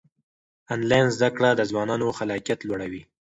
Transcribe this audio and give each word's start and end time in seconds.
آنلاین 0.73 1.07
زده 1.17 1.29
کړه 1.35 1.49
د 1.55 1.61
ځوانانو 1.71 2.07
خلاقیت 2.17 2.59
لوړوي. 2.63 3.03